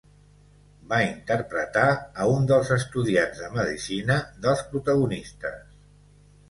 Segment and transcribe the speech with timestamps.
[0.93, 1.83] Va interpretar
[2.23, 5.67] a un dels estudiants de medicina dels protagonistes.